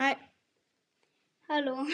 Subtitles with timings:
[0.00, 0.16] Hi.
[1.46, 1.86] Hallo.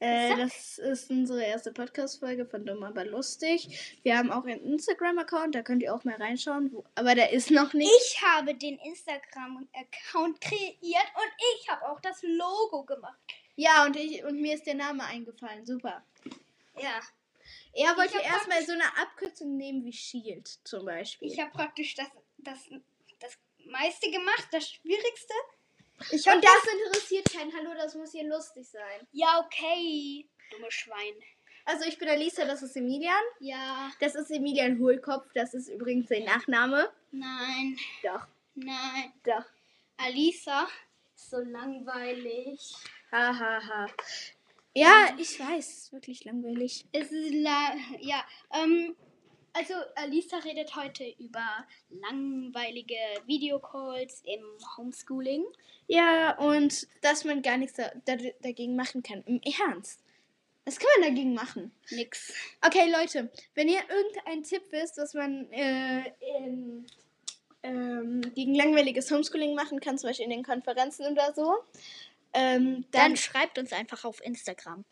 [0.00, 3.98] Äh, das ist unsere erste Podcast-Folge von Dumm aber lustig.
[4.02, 6.72] Wir haben auch einen Instagram-Account, da könnt ihr auch mal reinschauen.
[6.72, 7.88] Wo, aber der ist noch nicht.
[7.88, 13.20] Ich habe den Instagram-Account kreiert und ich habe auch das Logo gemacht.
[13.54, 15.64] Ja, und, ich, und mir ist der Name eingefallen.
[15.64, 16.04] Super.
[16.82, 17.00] Ja.
[17.74, 21.30] Er wollte erstmal so eine Abkürzung nehmen wie Shield zum Beispiel.
[21.30, 22.08] Ich habe praktisch das,
[22.38, 22.58] das,
[23.20, 25.34] das meiste gemacht, das Schwierigste.
[26.10, 27.52] Ich und das interessiert keinen.
[27.54, 29.06] Hallo, das muss hier lustig sein.
[29.12, 30.28] Ja, okay.
[30.50, 31.14] Dumme Schwein.
[31.64, 33.22] Also ich bin Alisa, das ist Emilian.
[33.40, 33.90] Ja.
[34.00, 36.90] Das ist Emilian Hohlkopf, das ist übrigens sein Nachname.
[37.10, 37.76] Nein.
[38.02, 39.12] Doch, Nein.
[39.24, 39.44] doch.
[39.98, 40.66] Alisa
[41.14, 42.74] ist so langweilig.
[43.12, 43.86] Ha, ha, ha.
[44.74, 46.86] Ja, ich weiß, wirklich langweilig.
[46.92, 48.24] Es ist la ja,
[48.54, 48.96] ähm,
[49.58, 52.94] also Alisa redet heute über langweilige
[53.26, 54.44] Videocalls im
[54.76, 55.44] Homeschooling.
[55.88, 59.22] Ja, und dass man gar nichts da, da, dagegen machen kann.
[59.26, 60.00] Im Ernst.
[60.64, 61.72] Was kann man dagegen machen?
[61.90, 62.32] Nix.
[62.64, 66.86] Okay, Leute, wenn ihr irgendeinen Tipp wisst, was man äh, in,
[67.62, 71.54] ähm, gegen langweiliges Homeschooling machen kann, zum Beispiel in den Konferenzen oder so,
[72.34, 74.84] ähm, Dann dann, schreibt uns einfach auf Instagram.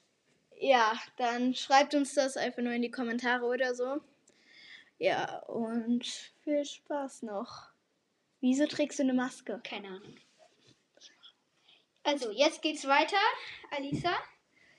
[0.59, 4.01] ja, dann schreibt uns das einfach nur in die Kommentare oder so.
[4.99, 6.07] Ja, und
[6.43, 7.69] viel Spaß noch.
[8.41, 9.61] Wieso trägst du eine Maske?
[9.63, 10.17] Keine Ahnung.
[12.03, 13.17] Also, jetzt geht's weiter,
[13.71, 14.15] Alisa.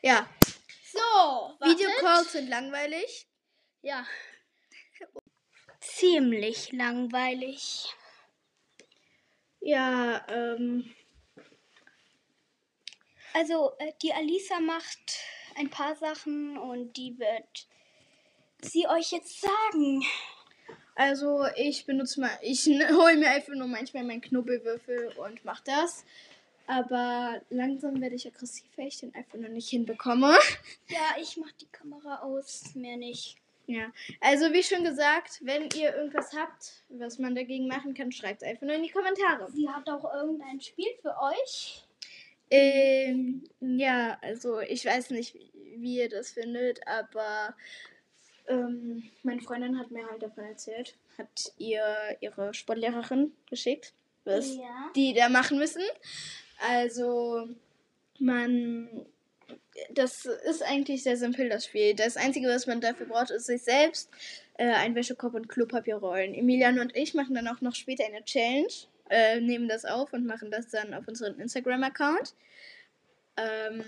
[0.02, 0.30] Ja,
[0.86, 1.80] So, wartet.
[1.80, 3.28] Videocalls sind langweilig.
[3.82, 4.06] Ja.
[5.80, 7.94] Ziemlich langweilig.
[9.60, 10.95] Ja, ähm,
[13.34, 15.20] Also, äh, die Alisa macht
[15.56, 17.68] ein paar Sachen und die wird
[18.61, 20.03] sie euch jetzt sagen.
[20.95, 26.03] Also ich benutze mal, ich hole mir einfach nur manchmal meinen Knubbelwürfel und mach das.
[26.66, 30.38] Aber langsam werde ich aggressiv, weil ich den einfach nur nicht hinbekomme.
[30.89, 33.37] Ja, ich mach die Kamera aus, mehr nicht.
[33.67, 38.42] Ja, also wie schon gesagt, wenn ihr irgendwas habt, was man dagegen machen kann, schreibt
[38.42, 39.52] es einfach nur in die Kommentare.
[39.52, 41.83] Sie hat auch irgendein Spiel für euch.
[42.49, 45.36] Ähm, ja, also ich weiß nicht,
[45.76, 47.55] wie ihr das findet, aber
[48.47, 51.83] ähm, meine Freundin hat mir halt davon erzählt, hat ihr
[52.21, 53.93] ihre Sportlehrerin geschickt,
[54.25, 54.91] was Ja.
[54.95, 55.81] die da machen müssen.
[56.69, 57.47] Also
[58.19, 59.05] man,
[59.91, 61.93] das ist eigentlich sehr simpel das Spiel.
[61.93, 64.09] Das Einzige, was man dafür braucht, ist sich selbst,
[64.58, 66.33] äh, ein Wäschekorb und Klopapierrollen.
[66.33, 68.67] Emilian und ich machen dann auch noch später eine Challenge,
[69.09, 72.33] äh, nehmen das auf und machen das dann auf unseren Instagram-Account.
[73.37, 73.83] Ähm,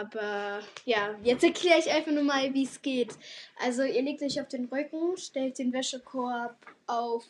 [0.00, 3.14] aber ja, jetzt erkläre ich einfach nur mal, wie es geht.
[3.60, 7.24] Also ihr legt euch auf den Rücken, stellt den Wäschekorb auf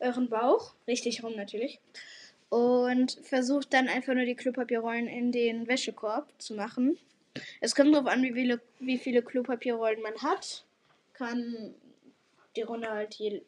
[0.00, 1.80] euren Bauch, richtig rum natürlich,
[2.48, 6.98] und versucht dann einfach nur die Klopapierrollen in den Wäschekorb zu machen.
[7.60, 10.64] Es kommt darauf an, wie viele, wie viele Klopapierrollen man hat.
[11.14, 11.74] Kann
[12.56, 13.42] die Runde halt je,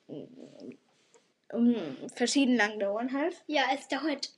[1.52, 1.74] um,
[2.14, 3.42] verschieden lang dauern halt.
[3.46, 4.32] Ja, es dauert.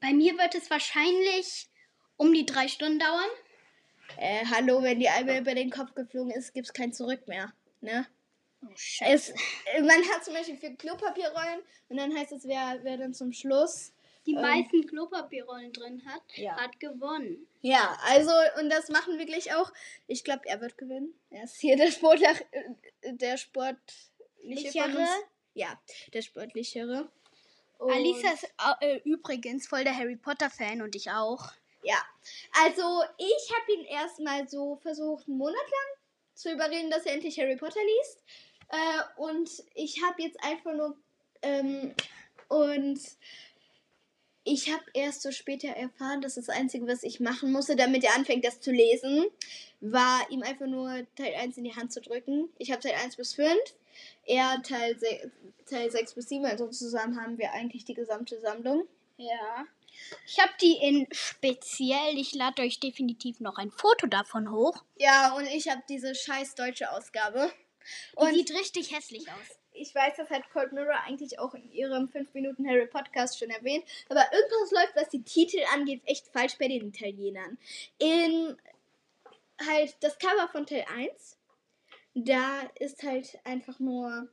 [0.00, 1.68] Bei mir wird es wahrscheinlich
[2.16, 3.30] um die drei Stunden dauern.
[4.16, 7.52] Äh, hallo, wenn die einmal über den Kopf geflogen ist, gibt es kein Zurück mehr.
[7.80, 8.06] Ne?
[8.64, 8.68] Oh,
[9.00, 13.14] Es, äh, man hat zum Beispiel vier Klopapierrollen und dann heißt es, wer, wer dann
[13.14, 13.92] zum Schluss.
[14.26, 16.56] Die Ähm, meisten Klopapierrollen drin hat, Ja.
[16.56, 17.48] hat gewonnen.
[17.60, 18.30] Ja, also,
[18.60, 19.72] und das machen wirklich auch.
[20.06, 21.12] Ich glaube, er wird gewinnen.
[21.30, 24.00] Er ist hier der Sportler, äh, der sportliche
[24.44, 24.48] von
[24.92, 24.98] Lichere.
[24.98, 25.10] uns.
[25.54, 25.80] Ja,
[26.14, 27.10] der sportlichere.
[27.78, 28.48] Und- Alisa ist
[28.80, 31.50] äh, übrigens voll der Harry Potter Fan und ich auch.
[31.82, 32.00] Ja,
[32.64, 35.98] also ich habe ihn erstmal so versucht, einen Monat lang
[36.34, 38.22] zu überreden, dass er endlich Harry Potter liest.
[38.68, 40.96] Äh, und ich habe jetzt einfach nur.
[41.42, 41.94] Ähm,
[42.48, 43.00] und
[44.44, 48.16] ich habe erst so später erfahren, dass das Einzige, was ich machen musste, damit er
[48.16, 49.26] anfängt, das zu lesen,
[49.80, 52.48] war ihm einfach nur Teil 1 in die Hand zu drücken.
[52.58, 53.56] Ich habe Teil 1 bis 5.
[54.26, 55.30] Er Teil, se
[55.66, 58.86] Teil 6 bis 7, also zusammen haben wir eigentlich die gesamte Sammlung.
[59.16, 59.66] Ja.
[60.26, 62.18] Ich habe die in speziell.
[62.18, 64.82] Ich lade euch definitiv noch ein Foto davon hoch.
[64.96, 67.50] Ja, und ich habe diese scheiß deutsche Ausgabe.
[68.12, 69.58] Die Und sieht richtig hässlich aus.
[69.72, 73.50] ich weiß, das hat Cold Mirror eigentlich auch in ihrem 5 Minuten Harry Podcast schon
[73.50, 73.84] erwähnt.
[74.08, 77.58] Aber irgendwas läuft, was die Titel angeht, echt falsch bei den Italienern.
[77.98, 78.56] In
[79.66, 81.38] halt das Cover von Teil 1,
[82.14, 84.28] da ist halt einfach nur.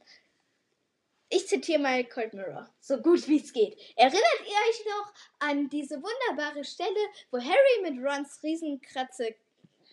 [1.30, 3.78] Ich zitiere mal Cold Mirror, so gut wie es geht.
[3.96, 7.00] Erinnert ihr euch noch an diese wunderbare Stelle,
[7.30, 9.36] wo Harry mit Rons Riesenkratze,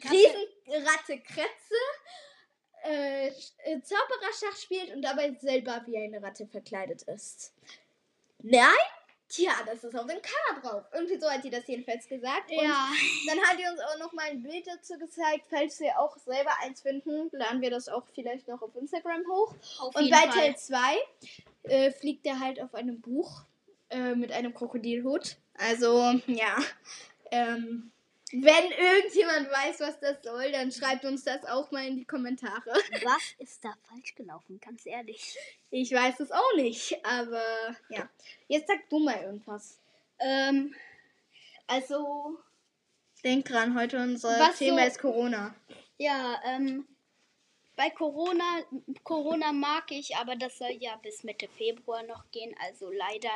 [0.02, 1.74] Riesenratte Kratze
[2.84, 7.52] äh, äh, Zaubererschach spielt und dabei selber wie eine Ratte verkleidet ist.
[8.42, 8.70] Nein?
[9.28, 10.84] Tja, das ist auf dem Cover drauf.
[10.92, 12.48] Irgendwie so hat die das jedenfalls gesagt.
[12.50, 12.88] Und Ja.
[13.26, 15.46] dann hat die uns auch noch mal ein Bild dazu gezeigt.
[15.50, 19.54] Falls wir auch selber eins finden, laden wir das auch vielleicht noch auf Instagram hoch.
[19.80, 20.30] Auf Und bei Fall.
[20.30, 20.78] Teil 2
[21.64, 23.42] äh, fliegt er halt auf einem Buch
[23.90, 25.36] äh, mit einem Krokodilhut.
[25.58, 26.56] Also, ja.
[27.32, 27.90] Ähm,
[28.32, 32.72] wenn irgendjemand weiß, was das soll, dann schreibt uns das auch mal in die Kommentare.
[33.04, 34.58] Was ist da falsch gelaufen?
[34.60, 35.36] Ganz ehrlich.
[35.70, 37.42] Ich weiß es auch nicht, aber
[37.88, 38.08] ja.
[38.48, 39.80] Jetzt sag du mal irgendwas.
[40.18, 40.74] Ähm,
[41.66, 42.38] also,
[43.24, 45.54] Denk dran, heute unser Was Thema so- ist Corona.
[45.98, 46.86] ja, ähm,
[47.76, 48.62] bei Corona,
[49.04, 53.30] Corona mag ich, aber das soll ja bis Mitte Februar noch gehen, also leider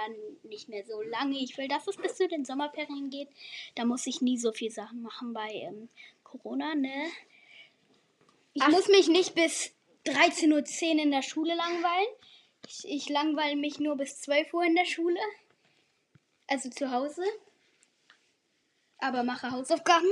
[0.45, 1.39] nicht mehr so lange.
[1.39, 3.29] Ich will, dass es bis zu den Sommerferien geht.
[3.75, 5.91] Da muss ich nie so viel Sachen machen bei ähm,
[6.25, 7.11] Corona, ne?
[8.55, 8.71] Ich Ach.
[8.71, 9.73] muss mich nicht bis
[10.07, 12.09] 13.10 Uhr in der Schule langweilen.
[12.67, 15.21] Ich, ich langweile mich nur bis 12 Uhr in der Schule.
[16.47, 17.23] Also zu Hause.
[18.99, 20.09] Aber mache Hausaufgaben.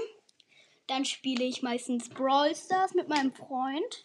[0.87, 4.05] Dann spiele ich meistens Brawl Stars mit meinem Freund.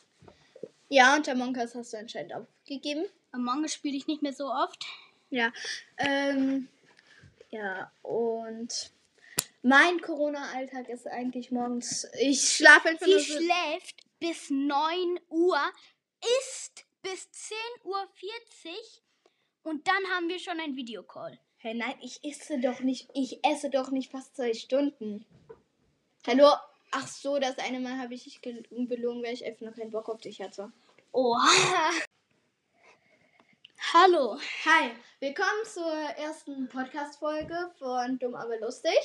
[0.94, 3.08] Ja, und Among Us hast du anscheinend aufgegeben.
[3.32, 4.86] Among Us spiele ich nicht mehr so oft.
[5.32, 5.52] Ja.
[5.98, 6.68] Ähm,
[7.50, 8.92] ja, und
[9.64, 12.08] mein Corona-Alltag ist eigentlich morgens.
[12.20, 15.58] Ich schlafe einfach Sie schläft bis 9 Uhr,
[16.40, 18.08] isst bis 10.40 Uhr
[19.64, 21.40] und dann haben wir schon ein Videocall.
[21.58, 23.10] Hey, nein, ich esse doch nicht.
[23.16, 25.26] Ich esse doch nicht fast zwei Stunden.
[26.28, 26.52] Hallo?
[26.92, 30.08] Ach so, das eine Mal habe ich dich belogen, weil ich einfach nur keinen Bock
[30.10, 30.72] auf dich hatte.
[31.14, 31.92] Oha.
[33.94, 34.40] Hallo.
[34.66, 38.98] Hi, willkommen zur ersten Podcast-Folge von Dumm aber lustig.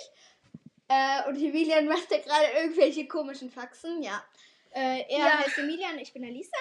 [0.88, 4.24] Äh, und Emilian macht ja gerade irgendwelche komischen Faxen, ja.
[4.70, 5.38] Äh, er Ja.
[5.38, 6.56] heißt Emilian, ich bin Alisa.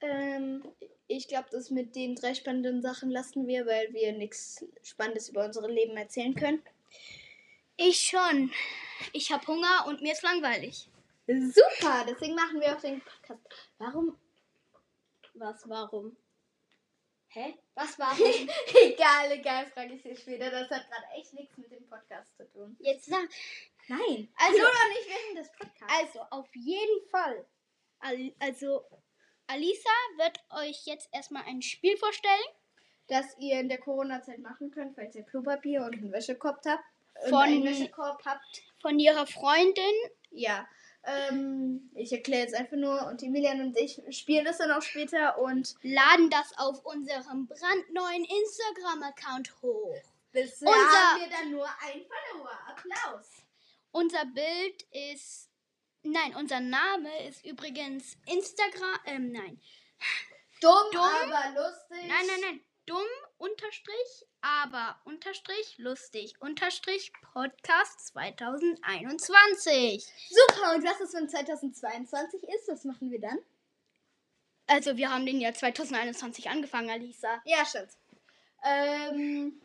[0.00, 0.64] Ähm,
[1.06, 5.44] ich glaube, das mit den drei spannenden Sachen lassen wir, weil wir nichts Spannendes über
[5.44, 6.60] unsere Leben erzählen können.
[7.76, 8.52] Ich schon.
[9.12, 10.88] Ich habe Hunger und mir ist langweilig.
[11.26, 13.40] Super, deswegen machen wir auch den Podcast.
[13.78, 14.18] Warum?
[15.34, 16.16] Was, warum?
[17.28, 17.54] Hä?
[17.74, 18.18] Was warum?
[18.84, 20.50] egal, egal, frage ich dich später.
[20.50, 22.76] Das hat gerade echt nichts mit dem Podcast zu tun.
[22.80, 23.28] Jetzt sag.
[23.88, 24.28] Nein.
[24.36, 25.92] Also- noch nicht während des Podcasts.
[26.00, 27.44] Also, auf jeden Fall.
[27.98, 28.84] Al also,
[29.46, 32.44] Alisa wird euch jetzt erstmal ein Spiel vorstellen.
[33.08, 36.84] das ihr in der Corona-Zeit machen könnt, falls ihr Klopapier und einen Wäschekorb habt.
[37.28, 38.62] Von- einen Wäschekorb habt.
[38.80, 39.94] Von ihrer Freundin.
[40.30, 40.66] Ja.
[41.06, 45.38] Ähm, ich erkläre jetzt einfach nur und Emilian und ich spielen das dann auch später
[45.38, 49.94] und Laden das auf unserem brandneuen Instagram-Account hoch.
[50.32, 52.58] bisher Unser- haben wir dann nur ein Follower.
[52.68, 53.26] Applaus.
[53.92, 55.48] Unser Bild ist.
[56.02, 58.98] Nein, unser Name ist übrigens Instagram.
[59.06, 59.60] Ähm, nein.
[60.60, 61.02] Dumm, Dumm?
[61.02, 62.08] aber lustig.
[62.08, 62.60] Nein, nein, nein.
[62.86, 63.06] Dumm
[63.44, 70.04] unterstrich, aber unterstrich, lustig unterstrich Podcast 2021.
[70.30, 73.38] Super, und was es von 2022 ist, das machen wir dann.
[74.66, 77.42] Also, wir haben den Jahr 2021 angefangen, Alisa.
[77.44, 77.90] Ja, stimmt.
[78.64, 79.60] Ähm,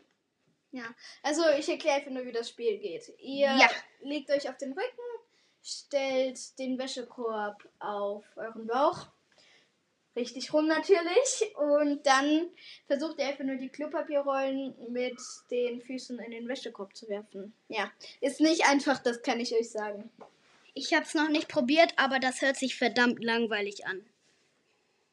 [0.72, 0.84] ja,
[1.22, 3.10] also ich erkläre einfach nur, wie das Spiel geht.
[3.18, 3.70] Ihr Ja.
[4.02, 5.26] legt euch auf den Rücken,
[5.62, 9.06] stellt den Wäschekorb auf euren Bauch.
[10.16, 11.54] Richtig rum natürlich.
[11.56, 12.48] Und dann
[12.86, 15.18] versucht ihr einfach nur die Klopapierrollen mit
[15.50, 17.52] den Füßen in den Wäschekorb zu werfen.
[17.68, 17.90] Ja,
[18.20, 20.10] ist nicht einfach, das kann ich euch sagen.
[20.74, 24.04] Ich habe es noch nicht probiert, aber das hört sich verdammt langweilig an.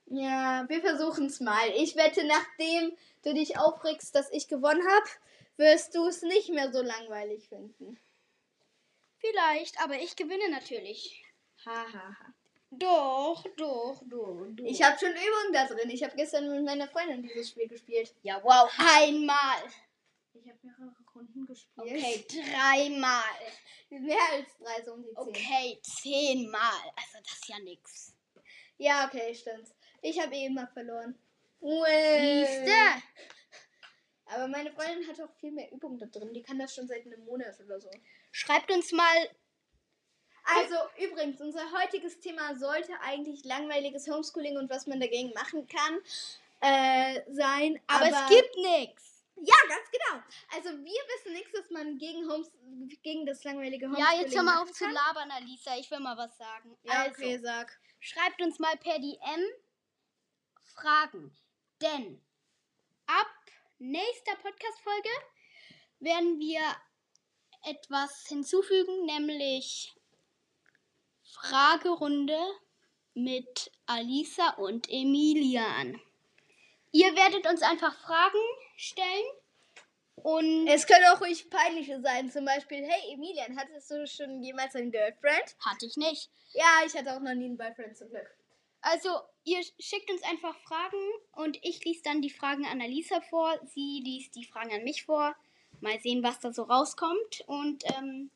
[0.08, 1.70] Ja, wir versuchen es mal.
[1.76, 5.10] Ich wette, nachdem du dich aufregst, dass ich gewonnen habe,
[5.58, 8.00] wirst du es nicht mehr so langweilig finden.
[9.20, 11.24] Vielleicht, aber ich gewinne natürlich.
[11.66, 11.94] Hahaha.
[11.94, 12.34] Ha, ha.
[12.70, 14.66] Doch, doch, doch, doch.
[14.66, 15.90] Ich habe schon Übungen da drin.
[15.90, 18.14] Ich habe gestern mit meiner Freundin dieses Spiel gespielt.
[18.24, 19.64] Ja, wow, einmal.
[20.34, 21.78] Ich habe mehrere Runden gespielt.
[21.78, 23.24] Okay, dreimal.
[23.90, 25.28] Mehr als drei, so um die zehn.
[25.28, 26.92] Okay, zehnmal.
[26.96, 28.14] Also, das ist ja nix.
[28.78, 29.70] Ja, okay, stimmt.
[30.02, 31.18] Ich habe eh immer verloren.
[31.62, 32.72] Siehste?
[34.26, 36.34] Aber meine Freundin hat auch viel mehr Übung da drin.
[36.34, 37.90] Die kann das schon seit einem Monat oder so.
[38.32, 39.30] Schreibt uns mal.
[40.56, 46.00] Also übrigens, unser heutiges Thema sollte eigentlich langweiliges Homeschooling und was man dagegen machen kann
[46.62, 47.80] äh, sein.
[47.88, 49.26] Aber, Aber, es gibt nix.
[49.36, 50.24] Ja, ganz genau.
[50.56, 52.50] Also wir wissen nichts, was man gegen, Homes
[53.04, 55.78] gegen das langweilige Homeschooling Ja, jetzt hör mal auf zu labern, Alisa.
[55.78, 56.76] Ich will mal was sagen.
[56.84, 57.78] Ja, also, okay, sag.
[58.00, 59.44] schreibt uns mal per DM
[60.74, 61.36] Fragen.
[61.82, 62.22] Denn
[63.06, 63.28] ab
[63.78, 65.10] nächster Podcast-Folge
[66.00, 66.62] werden wir
[67.64, 69.97] etwas hinzufügen, nämlich
[71.42, 72.38] Fragerunde
[73.14, 76.00] mit Alisa und Emilian.
[76.92, 78.40] Ihr werdet uns einfach Fragen
[78.76, 79.26] stellen
[80.16, 82.30] Und Es können auch ruhig peinliche sein.
[82.32, 85.56] Zum Beispiel, hey Emilian, hattest du schon jemals einen Girlfriend?
[85.60, 86.30] hatte ich nicht.
[86.54, 88.28] Ja, ich hatte auch noch nie einen Boyfriend zum Glück.
[88.82, 89.10] Also,
[89.44, 90.98] ihr schickt uns einfach Fragen
[91.34, 93.60] und ich lese dann die Fragen an Alisa vor.
[93.66, 95.36] Sie liest die Fragen an mich vor.
[95.82, 97.44] Mal sehen, was da so rauskommt.
[97.48, 98.32] Und ähm,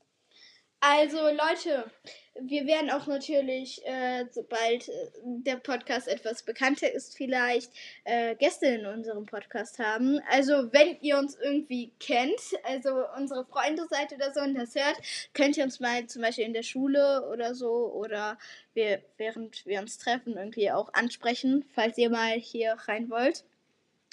[0.84, 1.92] Also Leute,
[2.40, 7.72] wir werden auch natürlich, äh, sobald äh, der Podcast etwas bekannter ist, vielleicht
[8.04, 10.20] äh, Gäste in unserem Podcast haben.
[10.28, 14.98] Also wenn ihr uns irgendwie kennt, also unsere Freunde seid oder so und das hört,
[15.36, 18.40] könnt ihr uns mal zum Beispiel in der Schule oder so oder
[18.74, 23.44] wir, während wir uns treffen irgendwie auch ansprechen, falls ihr mal hier rein wollt.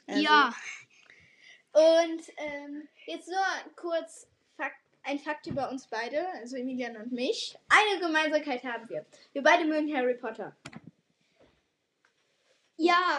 [0.06, 0.52] Also- ja,
[1.72, 3.38] Und ähm, jetzt nur
[3.76, 4.26] kurz
[5.02, 7.56] ein Fakt über uns beide, also Emilian und mich.
[7.68, 9.06] Eine Gemeinsamkeit haben wir.
[9.32, 10.56] Wir beide mögen Harry Potter.
[12.76, 13.18] ja,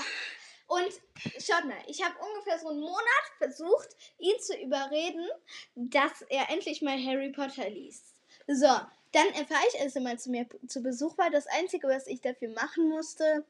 [0.67, 0.93] Und
[1.39, 5.27] schaut mal, ich habe ungefähr so einen Monat versucht, ihn zu überreden,
[5.75, 8.13] dass er endlich mal Harry Potter liest.
[8.47, 8.67] So,
[9.11, 12.21] dann erfahre ich, als er mal zu mir zu Besuch war, das Einzige, was ich
[12.21, 13.43] dafür machen musste,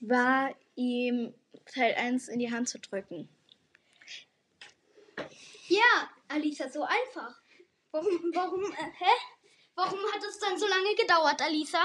[0.00, 1.32] war ihm
[1.74, 3.28] Teil 1 in die Hand zu drücken.
[5.68, 7.40] ja, Alisa, so einfach.
[7.96, 9.12] Warum, warum, äh, hä?
[9.74, 11.82] Warum hat es dann so lange gedauert, Alisa?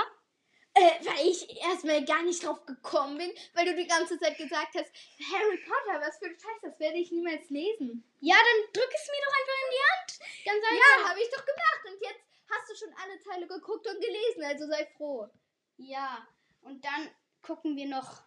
[0.73, 4.75] Äh, weil ich erstmal gar nicht drauf gekommen bin, weil du die ganze Zeit gesagt
[4.75, 4.91] hast,
[5.31, 8.03] Harry Potter, was für ein Scheiß, das werde ich niemals lesen.
[8.19, 10.19] Ja, dann drück es mir doch einfach in die Hand.
[10.45, 11.09] Ganz Ja, einfach.
[11.11, 14.67] habe ich doch gemacht und jetzt hast du schon alle Teile geguckt und gelesen, also
[14.67, 15.29] sei froh.
[15.77, 16.27] Ja,
[16.61, 17.09] und dann
[17.41, 18.21] gucken wir noch.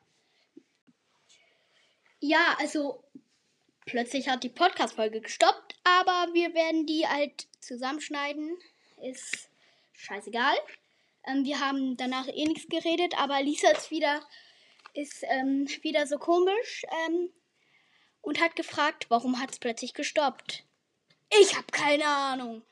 [2.20, 3.04] Ja, also
[3.86, 8.56] plötzlich hat die Podcast-Folge gestoppt, aber wir werden die halt zusammenschneiden.
[9.02, 9.50] Ist
[9.92, 10.56] scheißegal.
[11.26, 14.20] Ähm, wir haben danach eh nichts geredet, aber Lisa ist wieder,
[14.92, 17.30] ist, ähm, wieder so komisch ähm,
[18.20, 20.64] und hat gefragt, warum hat es plötzlich gestoppt.
[21.40, 22.62] Ich habe keine Ahnung.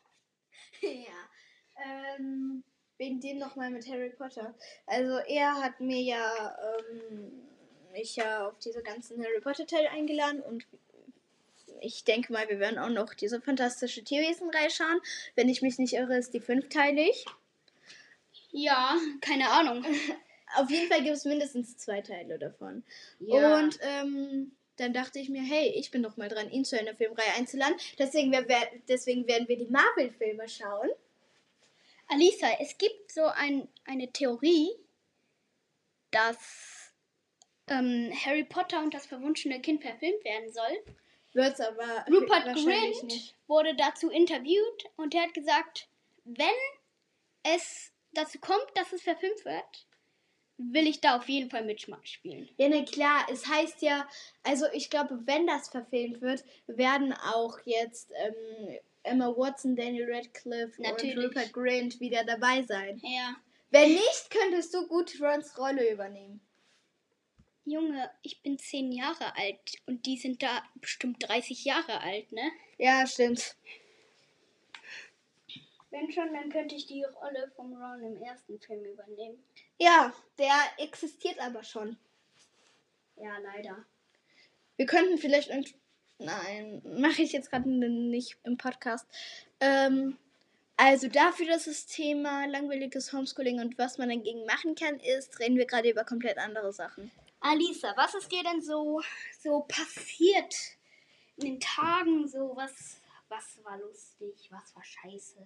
[0.81, 1.29] ja,
[1.77, 2.63] ähm,
[2.99, 4.55] wegen dem nochmal mit Harry Potter.
[4.87, 7.49] Also er hat mir ja, ähm,
[7.93, 10.67] mich ja auf diese ganzen Harry Potter Teile eingeladen und
[11.83, 15.01] ich denke mal, wir werden auch noch diese fantastische Tierwesen reinschauen.
[15.35, 17.25] Wenn ich mich nicht irre, ist die fünfteilig.
[18.51, 19.85] Ja, keine Ahnung.
[20.57, 22.85] Auf jeden Fall gibt es mindestens zwei Teile davon.
[23.19, 23.59] Ja.
[23.59, 26.95] Und ähm, dann dachte ich mir, hey, ich bin doch mal dran, ihn zu einer
[26.95, 27.77] Filmreihe einzuladen.
[27.99, 28.47] Deswegen, wer,
[28.89, 30.91] deswegen werden wir die Marvel-Filme schauen.
[32.09, 34.71] Alisa, es gibt so ein, eine Theorie,
[36.11, 36.93] dass
[37.69, 40.85] ähm, Harry Potter und das verwunschene Kind verfilmt werden soll.
[41.35, 43.35] Wird's aber Rupert Grint nicht.
[43.47, 45.89] wurde dazu interviewt und er hat gesagt,
[46.25, 46.47] wenn
[47.43, 49.87] es dazu kommt, dass es verfilmt wird,
[50.59, 52.49] will ich da auf jeden Fall mitspielen.
[52.57, 54.07] Ja, na klar, es heißt ja,
[54.43, 60.81] also ich glaube, wenn das verfilmt wird, werden auch jetzt ähm, Emma Watson, Daniel Radcliffe
[60.81, 61.17] Natürlich.
[61.17, 63.01] und Rupert Grint wieder dabei sein.
[63.03, 63.37] Ja.
[63.71, 66.41] Wenn nicht, könntest du gut Rons Rolle übernehmen.
[67.65, 72.51] Junge, ich bin zehn Jahre alt und die sind da bestimmt 30 Jahre alt, ne?
[72.79, 73.57] Ja, stimmt.
[75.91, 79.45] Wenn schon, dann könnte ich die Rolle vom Ron im ersten Film übernehmen.
[79.79, 81.99] Ja, der existiert aber schon.
[83.17, 83.85] Ja, leider.
[84.77, 85.75] Wir könnten vielleicht irgend...
[86.19, 89.07] Nein, mache ich jetzt gerade nicht im Podcast.
[89.61, 90.17] Ähm,
[90.77, 95.57] also dafür, dass das Thema langweiliges Homeschooling und was man dagegen machen kann, ist, reden
[95.57, 97.11] wir gerade über komplett andere Sachen.
[97.43, 99.03] Alisa, was ist dir denn so,
[99.41, 100.55] so passiert
[101.37, 102.29] in den Tagen?
[102.29, 105.39] So, was, was war lustig, was war scheiße?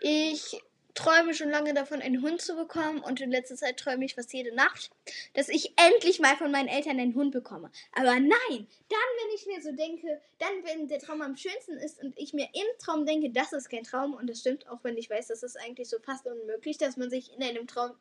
[0.00, 0.60] Ich
[0.96, 4.32] träume schon lange davon, einen Hund zu bekommen und in letzter Zeit träume ich fast
[4.32, 4.90] jede Nacht,
[5.34, 7.70] dass ich endlich mal von meinen Eltern einen Hund bekomme.
[7.92, 12.02] Aber nein, dann, wenn ich mir so denke, dann, wenn der Traum am schönsten ist
[12.02, 14.96] und ich mir im Traum denke, das ist kein Traum und das stimmt, auch wenn
[14.96, 17.92] ich weiß, das ist eigentlich so fast unmöglich, dass man sich in einem Traum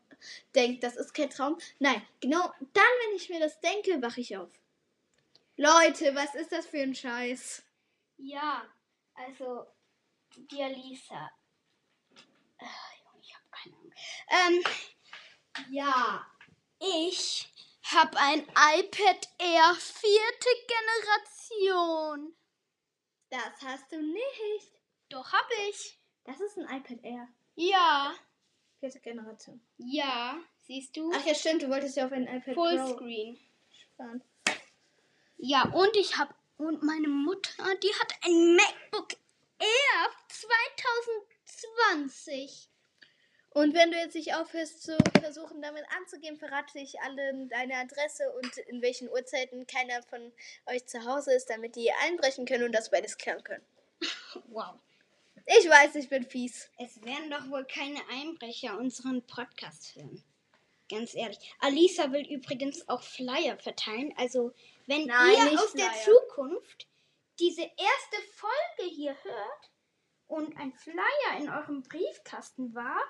[0.53, 1.57] denkt, das ist kein Traum.
[1.79, 4.49] Nein, genau dann, wenn ich mir das denke, wache ich auf.
[5.57, 7.63] Leute, was ist das für ein Scheiß?
[8.17, 8.65] Ja,
[9.13, 9.65] also,
[10.35, 11.31] die Alisa.
[12.57, 12.65] Ah,
[13.03, 13.93] Junge, ich habe keine Ahnung.
[14.29, 14.63] Ähm,
[15.69, 16.25] ja,
[16.79, 17.47] ich
[17.83, 22.35] habe ein iPad Air vierte Generation.
[23.29, 24.71] Das hast du nicht.
[25.09, 25.99] Doch, hab ich.
[26.25, 27.27] Das ist ein iPad Air.
[27.55, 28.13] Ja,
[28.85, 29.59] Vierte Generation.
[29.77, 31.11] ja, siehst du?
[31.11, 33.39] Ach ja, stimmt, du wolltest ja auf ein iPad Fullscreen.
[33.71, 34.21] sparen.
[35.37, 39.13] Ja, und ich habe und meine Mutter, die hat ein MacBook
[39.57, 42.69] Air 2020.
[43.49, 48.31] Und wenn du jetzt nicht aufhörst zu versuchen, damit anzugehen, verrate ich allen deine Adresse
[48.33, 50.31] und in welchen Uhrzeiten keiner von
[50.67, 53.65] euch zu Hause ist, damit die einbrechen können und das beides klären können.
[54.49, 54.75] Wow.
[55.45, 56.69] Ich weiß, ich bin fies.
[56.77, 60.23] Es werden doch wohl keine Einbrecher unseren Podcast hören.
[60.89, 61.37] Ganz ehrlich.
[61.59, 64.13] Alisa will übrigens auch Flyer verteilen.
[64.17, 64.53] Also,
[64.87, 66.03] wenn Nein, ihr aus der Flyer.
[66.03, 66.87] Zukunft
[67.39, 69.71] diese erste Folge hier hört
[70.27, 73.01] und ein Flyer in eurem Briefkasten war,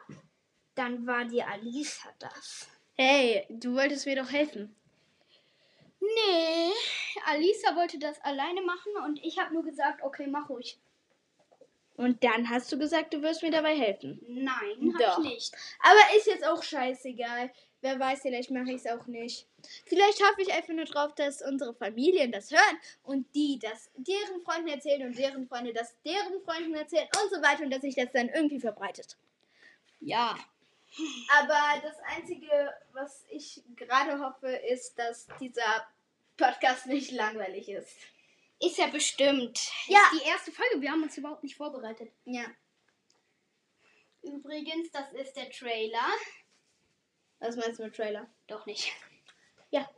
[0.76, 2.68] dann war die Alisa das.
[2.96, 4.76] Hey, du wolltest mir doch helfen.
[6.00, 6.72] Nee,
[7.26, 10.78] Alisa wollte das alleine machen und ich habe nur gesagt, okay, mach ruhig.
[11.98, 14.20] Und dann hast du gesagt, du wirst mir dabei helfen.
[14.28, 15.20] Nein, hab Doch.
[15.20, 15.56] ich nicht.
[15.80, 17.52] Aber ist jetzt auch scheißegal.
[17.82, 19.48] Wer weiß, vielleicht mache ich es auch nicht.
[19.86, 24.42] Vielleicht hoffe ich einfach nur drauf, dass unsere Familien das hören und die das deren
[24.44, 27.96] Freunden erzählen und deren Freunde das deren Freunden erzählen und so weiter und dass sich
[27.96, 29.18] das dann irgendwie verbreitet.
[30.00, 30.36] Ja.
[31.40, 35.88] Aber das Einzige, was ich gerade hoffe, ist, dass dieser
[36.38, 37.98] Podcast nicht langweilig ist.
[38.66, 39.60] Ist ja bestimmt.
[39.88, 40.00] Ja.
[40.14, 40.82] Ist die erste Folge.
[40.82, 42.12] Wir haben uns überhaupt nicht vorbereitet.
[42.26, 42.46] Ja.
[44.22, 46.08] Übrigens, das ist der Trailer.
[47.40, 48.28] Was meinst du mit Trailer?
[48.48, 48.92] Doch nicht.
[49.72, 49.90] Ja.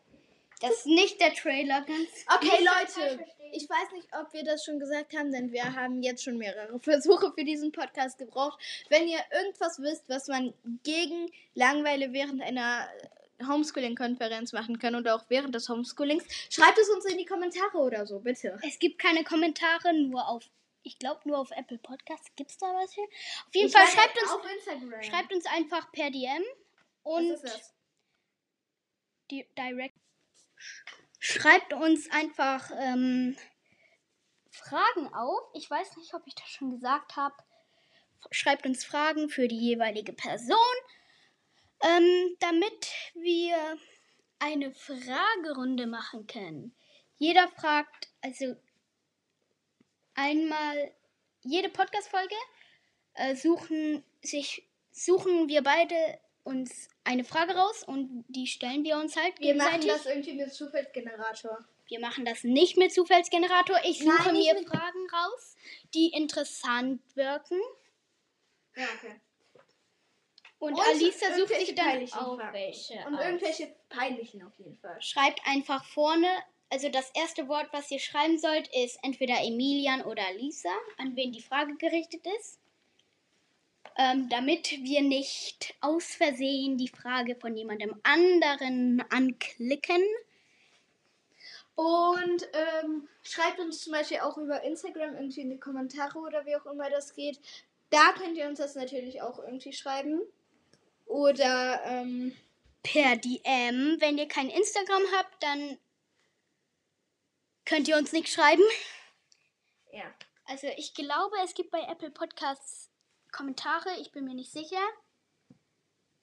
[0.59, 2.09] Das ist nicht der Trailer, ganz.
[2.35, 6.23] Okay, Leute, ich weiß nicht, ob wir das schon gesagt haben, denn wir haben jetzt
[6.23, 8.59] schon mehrere Versuche für diesen Podcast gebraucht.
[8.89, 12.89] Wenn ihr irgendwas wisst, was man gegen Langweile während einer
[13.45, 18.05] Homeschooling-Konferenz machen kann oder auch während des Homeschoolings, schreibt es uns in die Kommentare oder
[18.05, 18.59] so, bitte.
[18.65, 20.43] Es gibt keine Kommentare, nur auf.
[20.83, 22.33] Ich glaube, nur auf Apple Podcasts.
[22.35, 23.03] Gibt es da was hier?
[23.03, 26.43] Auf jeden Ich Fall schreibt uns, schreibt uns einfach per DM
[27.03, 27.37] und
[29.57, 29.95] direct.
[31.19, 33.35] Schreibt uns einfach ähm,
[34.51, 35.41] Fragen auf.
[35.53, 37.35] Ich weiß nicht, ob ich das schon gesagt habe.
[38.31, 40.57] Schreibt uns Fragen für die jeweilige Person,
[41.81, 43.77] ähm, damit wir
[44.39, 46.75] eine Fragerunde machen können.
[47.17, 48.55] Jeder fragt, also
[50.13, 50.93] einmal
[51.41, 52.35] jede Podcast-Folge
[53.13, 55.95] äh, suchen sich suchen wir beide
[56.43, 60.53] uns eine Frage raus und die stellen wir uns halt Wir machen das irgendwie mit
[60.53, 61.59] Zufallsgenerator.
[61.87, 63.79] Wir machen das nicht mit Zufallsgenerator.
[63.83, 65.55] Ich Nein, suche nicht mir Fragen raus,
[65.93, 67.59] die interessant wirken.
[68.75, 69.21] Ja, okay.
[70.59, 72.95] Und, Und Alisa sucht sich dann auch welche.
[73.05, 73.25] Und aus.
[73.25, 74.99] irgendwelche peinlichen auf jeden Fall.
[75.01, 76.27] Schreibt einfach vorne,
[76.69, 81.31] also das erste Wort, was ihr schreiben sollt, ist entweder Emilian oder Lisa, an wen
[81.31, 82.59] die Frage gerichtet ist.
[83.99, 90.03] Ähm, damit wir nicht aus Versehen die Frage von jemandem anderen anklicken.
[91.75, 96.55] Und ähm, schreibt uns zum Beispiel auch über Instagram irgendwie in die Kommentare oder wie
[96.55, 97.39] auch immer das geht.
[97.89, 100.21] Da könnt ihr uns das natürlich auch irgendwie schreiben.
[101.07, 102.35] Oder, ähm,
[102.83, 103.97] Per DM.
[103.99, 105.77] Wenn ihr kein Instagram habt, dann
[107.65, 108.63] könnt ihr uns nicht schreiben.
[109.91, 110.05] ja.
[110.45, 112.89] Also ich glaube, es gibt bei Apple Podcasts
[113.33, 113.89] Kommentare.
[113.99, 114.79] Ich bin mir nicht sicher.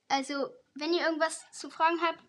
[0.09, 2.21] Also, wenn ihr irgendwas zu fragen habt,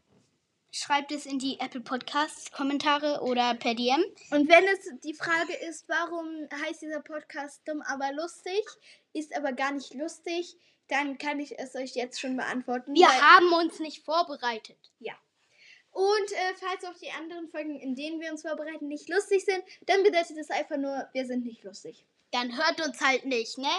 [0.72, 4.04] schreibt es in die Apple Podcasts Kommentare oder per DM.
[4.32, 8.62] Und wenn es die Frage ist, warum heißt dieser Podcast dumm, aber lustig,
[9.14, 12.94] ist aber gar nicht lustig, dann kann ich es euch jetzt schon beantworten.
[12.94, 14.78] Wir haben uns nicht vorbereitet.
[15.00, 15.14] Ja.
[15.92, 19.64] Und äh, falls auch die anderen Folgen, in denen wir uns vorbereiten, nicht lustig sind,
[19.86, 22.06] dann bedeutet es einfach nur, wir sind nicht lustig.
[22.32, 23.72] Dann hört uns halt nicht, ne?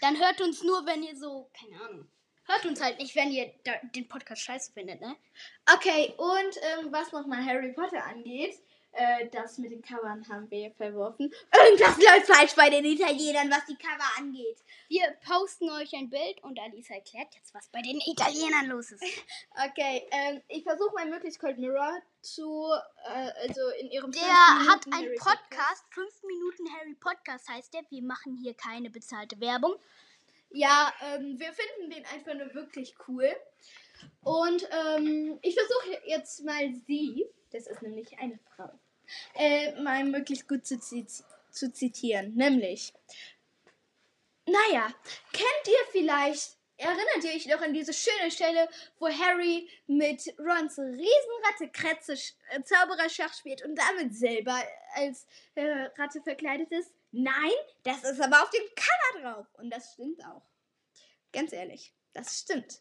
[0.00, 2.08] Dann hört uns nur, wenn ihr so, keine Ahnung.
[2.44, 3.52] Hört uns halt nicht, wenn ihr
[3.94, 5.16] den Podcast scheiße findet, ne?
[5.74, 8.54] Okay, und ähm, was nochmal Harry Potter angeht,
[8.98, 11.32] äh, das mit den Covern haben wir verworfen.
[11.52, 14.58] Irgendwas läuft falsch bei den Italienern, was die Cover angeht.
[14.88, 19.02] Wir posten euch ein Bild und Alice erklärt jetzt, was bei den Italienern los ist.
[19.70, 22.70] Okay, ähm, ich versuche mal möglichst Cold Mirror zu,
[23.04, 27.82] äh, also in ihrem Der 5 hat einen Podcast, 5 Minuten Harry Podcast heißt der.
[27.90, 29.74] Wir machen hier keine bezahlte Werbung.
[30.50, 33.30] Ja, ähm, wir finden den einfach nur wirklich cool.
[34.22, 38.70] Und ähm, ich versuche jetzt mal sie, das ist nämlich eine Frau,
[39.34, 42.34] äh, mal möglichst gut zu, zu zitieren.
[42.34, 42.92] Nämlich,
[44.46, 44.92] naja,
[45.32, 48.68] kennt ihr vielleicht, erinnert ihr euch noch an diese schöne Stelle,
[48.98, 52.14] wo Harry mit Rons Riesenratte Kretze
[52.50, 54.62] äh, Zaubererschach spielt und damit selber
[54.94, 56.92] als äh, Ratte verkleidet ist?
[57.10, 59.46] Nein, das ist aber auf dem Cover drauf.
[59.54, 60.42] Und das stimmt auch.
[61.32, 62.80] Ganz ehrlich, das stimmt.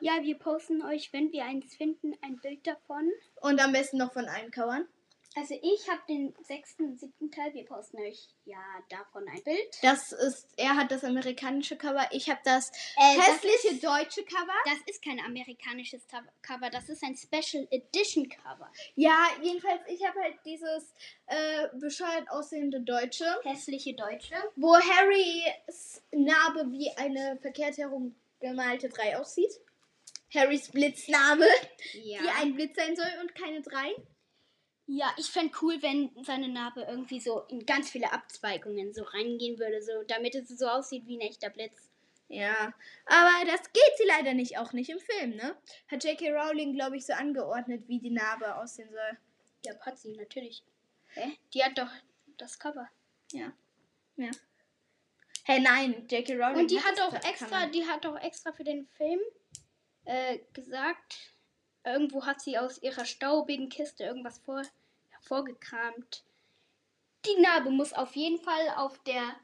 [0.00, 3.10] Ja, wir posten euch, wenn wir eins finden, ein Bild davon.
[3.40, 4.88] Und am besten noch von allen Covern.
[5.36, 7.52] Also ich habe den sechsten und siebten Teil.
[7.54, 9.76] Wir posten euch ja davon ein Bild.
[9.82, 14.54] Das ist, er hat das amerikanische Cover, ich habe das Äh, das hässliche deutsche Cover.
[14.64, 16.02] Das ist kein amerikanisches
[16.42, 18.70] Cover, das ist ein Special Edition Cover.
[18.94, 20.92] Ja, jedenfalls, ich habe halt dieses
[21.26, 24.34] äh, bescheuert aussehende deutsche, Hässliche Deutsche.
[24.56, 29.52] wo Harrys Narbe wie eine verkehrt herum gemalte 3 aussieht.
[30.32, 31.46] Harrys Blitznarbe,
[31.94, 32.20] Ja.
[32.22, 33.94] die ein Blitz sein soll und keine 3.
[34.86, 39.58] ja, ich fände cool, wenn seine Narbe irgendwie so in ganz viele Abzweigungen so reingehen
[39.58, 41.90] würde, so damit es so aussieht wie ein echter Blitz.
[42.28, 42.74] Ja,
[43.06, 45.56] aber das geht sie leider nicht, auch nicht im Film, ne?
[45.88, 46.30] Hat J.K.
[46.30, 49.18] Rowling, glaube ich, so angeordnet, wie die Narbe aussehen soll.
[49.64, 50.62] Ja, hat sie, natürlich.
[51.08, 51.38] Hä?
[51.52, 51.90] Die hat doch
[52.38, 52.88] das Cover.
[53.32, 53.52] Ja.
[54.16, 54.30] Ja.
[55.44, 56.34] Hey, nein, J.K.
[56.34, 56.60] Rowling.
[56.60, 57.28] Und die hat das auch Cover.
[57.28, 59.20] extra, die hat auch extra für den Film
[60.04, 61.16] äh, gesagt,
[61.84, 64.62] irgendwo hat sie aus ihrer staubigen Kiste irgendwas vor,
[65.10, 66.24] hervorgekramt.
[67.26, 69.36] Die Narbe muss auf jeden Fall auf der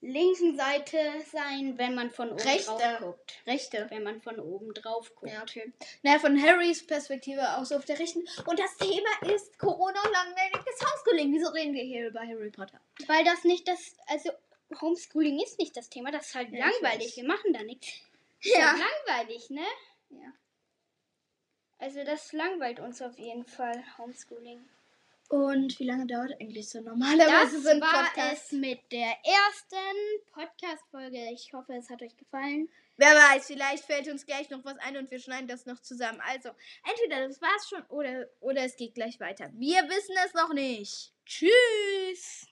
[0.00, 0.98] linken Seite
[1.32, 2.70] sein, wenn man von oben Rechte.
[2.70, 3.42] drauf guckt.
[3.46, 3.86] Rechte.
[3.90, 5.32] Wenn man von oben drauf guckt.
[5.32, 5.72] Ja, okay.
[6.02, 8.20] Naja, von Harrys Perspektive aus auf der rechten.
[8.46, 11.34] Und das Thema ist Corona und langweiliges Homeschooling.
[11.34, 12.80] Wieso reden wir hier über Harry Potter?
[13.08, 14.30] Weil das nicht das, also
[14.80, 17.16] Homeschooling ist nicht das Thema, das ist halt Ja, langweilig.
[17.16, 17.88] Wir machen da nichts.
[18.40, 18.76] Ist Ja.
[18.76, 19.66] langweilig, ne?
[20.10, 20.32] Ja.
[21.78, 24.60] Also das langweilt uns auf jeden Fall, Homeschooling.
[25.28, 28.46] Und wie lange dauert eigentlich so normalerweise Das so ein war Podcast?
[28.46, 31.30] es mit der ersten Podcast-Folge.
[31.32, 32.68] Ich hoffe, es hat euch gefallen.
[32.96, 36.20] Wer weiß, vielleicht fällt uns gleich noch was ein und wir schneiden das noch zusammen.
[36.26, 36.48] Also,
[36.90, 39.50] entweder das war's schon oder, oder es geht gleich weiter.
[39.52, 41.12] Wir wissen es noch nicht.
[41.26, 42.48] Tschüss!